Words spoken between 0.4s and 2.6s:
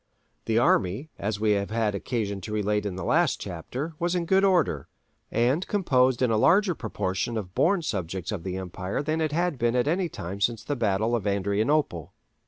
The army, as we have had occasion to